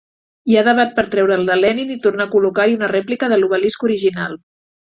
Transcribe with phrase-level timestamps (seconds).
[0.51, 3.41] Hi ha debat per treure el de Lenin i tornar a col·locar-hi una rèplica de
[3.41, 4.39] l'obelisc original.